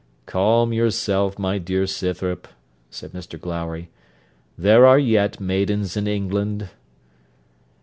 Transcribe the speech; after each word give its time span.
'Calm 0.25 0.73
yourself, 0.73 1.37
my 1.37 1.59
dear 1.59 1.85
Scythrop,' 1.85 2.47
said 2.89 3.11
Mr 3.11 3.39
Glowry; 3.39 3.91
'there 4.57 4.83
are 4.83 4.97
yet 4.97 5.39
maidens 5.39 5.95
in 5.95 6.07
England.' 6.07 6.69